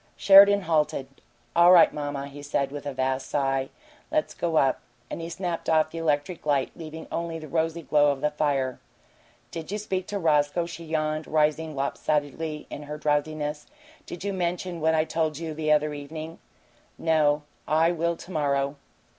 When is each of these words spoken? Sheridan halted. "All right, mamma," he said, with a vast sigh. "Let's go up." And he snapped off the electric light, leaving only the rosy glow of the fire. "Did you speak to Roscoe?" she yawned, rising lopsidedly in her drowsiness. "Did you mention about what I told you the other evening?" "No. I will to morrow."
Sheridan 0.17 0.61
halted. 0.61 1.09
"All 1.55 1.71
right, 1.71 1.93
mamma," 1.93 2.25
he 2.25 2.41
said, 2.41 2.71
with 2.71 2.87
a 2.87 2.91
vast 2.91 3.29
sigh. 3.29 3.69
"Let's 4.09 4.33
go 4.33 4.55
up." 4.57 4.79
And 5.11 5.21
he 5.21 5.29
snapped 5.29 5.69
off 5.69 5.91
the 5.91 5.99
electric 5.99 6.43
light, 6.43 6.71
leaving 6.75 7.05
only 7.11 7.37
the 7.37 7.47
rosy 7.47 7.83
glow 7.83 8.09
of 8.11 8.21
the 8.21 8.31
fire. 8.31 8.79
"Did 9.51 9.71
you 9.71 9.77
speak 9.77 10.07
to 10.07 10.17
Roscoe?" 10.17 10.65
she 10.65 10.85
yawned, 10.85 11.27
rising 11.27 11.75
lopsidedly 11.75 12.65
in 12.71 12.81
her 12.81 12.97
drowsiness. 12.97 13.67
"Did 14.07 14.23
you 14.23 14.33
mention 14.33 14.77
about 14.77 14.81
what 14.81 14.95
I 14.95 15.03
told 15.05 15.37
you 15.37 15.53
the 15.53 15.71
other 15.71 15.93
evening?" 15.93 16.39
"No. 16.97 17.43
I 17.67 17.91
will 17.91 18.17
to 18.17 18.31
morrow." 18.31 18.77